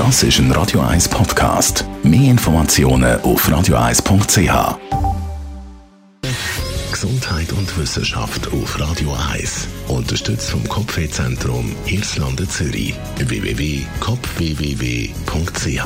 Das 0.00 0.22
ist 0.22 0.38
ein 0.38 0.50
Radio 0.52 0.80
1 0.80 1.10
Podcast. 1.10 1.84
Mehr 2.02 2.30
Informationen 2.30 3.20
auf 3.20 3.46
radio1.ch. 3.46 4.78
Gesundheit 6.90 7.52
und 7.52 7.78
Wissenschaft 7.78 8.50
auf 8.50 8.80
Radio 8.80 9.14
1. 9.30 9.68
Unterstützt 9.88 10.48
vom 10.48 10.66
Kopfwehzentrum 10.66 11.76
Irlande 11.84 12.48
Zürich. 12.48 12.94
www.kopfwww.ch 13.18 15.82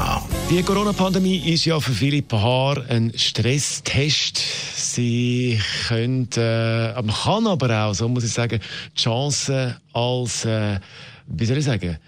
Die 0.48 0.62
Corona-Pandemie 0.62 1.52
ist 1.52 1.64
ja 1.64 1.80
für 1.80 1.92
viele 1.92 2.22
Paare 2.22 2.86
ein 2.88 3.12
Stresstest. 3.16 4.38
Sie 4.76 5.58
können, 5.88 6.28
äh, 6.36 6.92
man 7.02 7.08
kann 7.08 7.48
aber 7.48 7.86
auch, 7.86 7.94
so 7.94 8.08
muss 8.08 8.22
ich 8.22 8.32
sagen, 8.32 8.60
die 8.96 9.02
Chancen 9.02 9.74
als, 9.92 10.44
äh, 10.44 10.78
wie 11.26 11.46
soll 11.46 11.58
ich 11.58 11.64
sagen, 11.64 11.98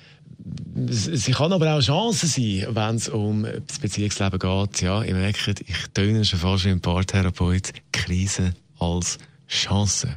sie 0.88 1.32
kann 1.32 1.52
aber 1.52 1.74
auch 1.74 1.80
Chancen 1.80 2.29
sein, 2.29 2.66
wenn 2.70 2.96
es 2.96 3.08
um 3.08 3.46
das 3.67 3.79
Beziehungsleben 3.79 4.39
geht. 4.39 4.82
Ja, 4.82 5.03
ihr 5.03 5.14
merkt, 5.14 5.61
ich 5.61 5.86
töne 5.94 6.25
schon 6.25 6.39
fast 6.39 6.64
wie 6.64 6.71
ein 6.71 6.80
Paartherapeut. 6.80 7.72
Krise 7.93 8.54
als 8.79 9.18
Chance. 9.49 10.17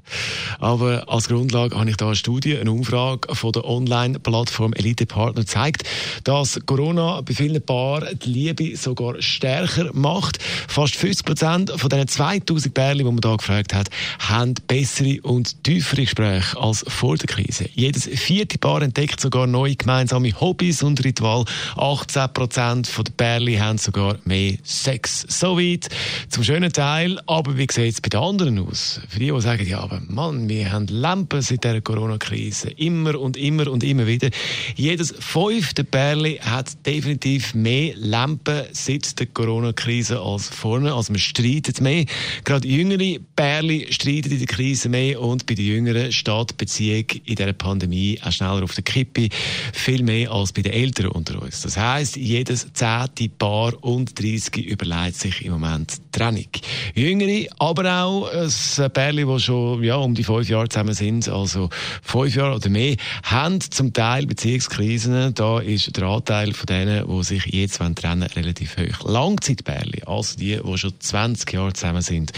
Aber 0.60 1.08
als 1.08 1.28
Grundlage 1.28 1.78
habe 1.78 1.90
ich 1.90 1.98
da 1.98 2.08
eine 2.08 2.16
Studie, 2.16 2.58
eine 2.58 2.72
Umfrage 2.72 3.36
von 3.36 3.52
der 3.52 3.66
Online-Plattform 3.66 4.74
Elite 4.74 5.06
Partner 5.06 5.46
zeigt, 5.46 5.84
dass 6.24 6.60
Corona 6.66 7.22
bei 7.22 7.34
vielen 7.34 7.62
Paaren 7.62 8.18
die 8.20 8.30
Liebe 8.30 8.76
sogar 8.76 9.22
stärker 9.22 9.92
macht. 9.94 10.42
Fast 10.68 10.96
50 10.96 11.26
Prozent 11.26 11.72
von 11.76 11.90
diesen 11.90 12.08
2000 12.08 12.74
Pärchen, 12.74 12.98
die 13.00 13.04
man 13.04 13.18
da 13.18 13.36
gefragt 13.36 13.74
hat, 13.74 13.90
haben 14.20 14.56
bessere 14.68 15.22
und 15.22 15.64
tiefere 15.64 16.02
Gespräche 16.02 16.60
als 16.60 16.84
vor 16.88 17.16
der 17.18 17.28
Krise. 17.28 17.70
Jedes 17.74 18.06
vierte 18.06 18.58
Paar 18.58 18.82
entdeckt 18.82 19.20
sogar 19.20 19.48
neue 19.48 19.76
gemeinsame 19.76 20.32
Hobbys 20.40 20.82
und 20.82 21.04
Ritual. 21.04 21.46
18 21.76 22.34
Prozent 22.34 22.92
der 22.98 23.12
Pärchen 23.16 23.60
haben 23.60 23.78
sogar 23.78 24.18
mehr 24.26 24.58
Sex. 24.64 25.26
Soweit 25.28 25.90
zum 26.30 26.44
schönen 26.44 26.72
Teil. 26.72 27.20
Aber 27.28 27.58
wie 27.58 27.68
sieht 27.70 27.94
es 27.94 28.02
bei 28.02 28.10
den 28.10 28.20
anderen 28.20 28.60
aus? 28.60 29.02
Für 29.20 29.26
die, 29.26 29.32
die 29.32 29.42
sagen, 29.42 29.68
ja, 29.68 29.80
aber 29.82 30.02
Mann, 30.08 30.48
wir 30.48 30.72
haben 30.72 30.88
Lampen 30.88 31.42
seit 31.42 31.66
der 31.66 31.82
Corona-Krise. 31.82 32.70
Immer 32.70 33.20
und 33.20 33.36
immer 33.36 33.70
und 33.70 33.84
immer 33.84 34.08
wieder. 34.08 34.30
Jedes 34.76 35.14
fünfte 35.20 35.84
Pärli 35.84 36.40
hat 36.42 36.86
definitiv 36.86 37.54
mehr 37.54 37.94
Lampen 37.98 38.64
seit 38.72 39.20
der 39.20 39.26
Corona-Krise 39.28 40.22
als 40.22 40.48
vorne. 40.48 40.94
Also 40.94 41.12
man 41.12 41.20
streitet 41.20 41.82
mehr. 41.82 42.06
Gerade 42.46 42.66
jüngere 42.66 43.20
Pärli 43.36 43.88
streiten 43.90 44.32
in 44.32 44.40
der 44.40 44.48
Krise 44.48 44.88
mehr 44.88 45.20
und 45.20 45.46
bei 45.46 45.56
den 45.56 45.66
Jüngeren 45.66 46.14
steht 46.14 46.52
die 46.52 46.56
Beziehung 46.56 47.06
in 47.26 47.36
dieser 47.36 47.54
Pandemie 47.54 48.20
auch 48.24 48.32
schneller 48.32 48.64
auf 48.64 48.76
der 48.76 48.86
Kippe. 48.86 49.28
Viel 49.74 50.02
mehr 50.02 50.32
als 50.32 50.54
bei 50.54 50.62
den 50.62 50.72
Älteren 50.72 51.12
unter 51.12 51.42
uns. 51.42 51.62
Das 51.62 51.76
heisst, 51.76 52.16
jedes 52.16 52.72
zehnte 52.72 53.28
Paar 53.28 53.74
und 53.84 54.18
30 54.18 54.66
überlegt 54.66 55.16
sich 55.16 55.44
im 55.44 55.52
Moment 55.54 55.98
Trennung. 56.14 56.48
Jüngere, 56.96 57.48
aber 57.60 58.04
auch 58.04 58.30
ein 58.32 58.94
Pärli 58.94 59.09
Pärchen, 59.10 59.28
die 59.28 59.40
schon 59.40 59.84
ja, 59.84 59.96
um 59.96 60.14
die 60.14 60.24
fünf 60.24 60.50
Jahre 60.50 60.70
zusammen 60.70 60.94
sind, 60.94 61.28
also 61.30 61.70
fünf 62.02 62.36
Jahre 62.36 62.56
oder 62.56 62.70
mehr, 62.70 62.96
haben 63.24 63.60
zum 63.62 63.94
Teil 63.94 64.26
Beziehungskrisen. 64.26 65.34
Da 65.34 65.60
ist 65.60 65.96
der 65.96 66.04
Anteil 66.04 66.54
von 66.54 66.66
denen, 66.68 67.08
die 67.08 67.24
sich 67.24 67.46
jetzt 67.48 67.80
trennen 67.96 68.24
relativ 68.24 68.78
hoch. 68.78 69.10
Langzeitpärchen, 69.10 70.04
also 70.06 70.38
die, 70.38 70.60
die 70.64 70.78
schon 70.78 70.94
20 71.00 71.54
Jahre 71.54 71.74
zusammen 71.74 72.02
sind, 72.02 72.32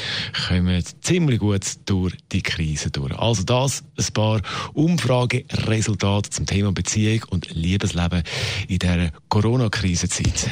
kommen 0.47 0.83
ziemlich 1.01 1.39
gut 1.39 1.65
durch 1.85 2.13
die 2.31 2.41
Krise 2.41 2.91
durch. 2.91 3.17
Also 3.17 3.43
das 3.43 3.83
ein 3.97 4.13
paar 4.13 4.41
Umfrageresultate 4.73 6.29
zum 6.29 6.45
Thema 6.45 6.71
Beziehung 6.71 7.23
und 7.29 7.49
Liebesleben 7.53 8.23
in 8.67 8.79
dieser 8.79 9.11
Corona-Krisenzeit. 9.29 10.51